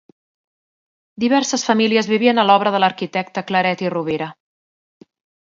Diverses 1.23 1.65
famílies 1.69 2.09
vivien 2.13 2.41
a 2.41 2.47
l'obra 2.51 2.73
de 2.77 2.81
l'arquitecte 2.85 3.45
Claret 3.53 3.85
i 3.87 3.93
Rovira. 3.97 4.33